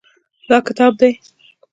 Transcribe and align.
دا 0.49 0.57
کتاب 0.67 0.91
دی. 1.01 1.11